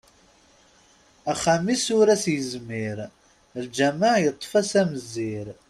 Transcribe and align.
Axxam-is 1.31 1.85
ur 1.97 2.07
as-yezmir, 2.13 2.97
lǧameɛ 3.63 4.13
yeṭṭef-as 4.23 4.71
amezzir! 4.81 5.47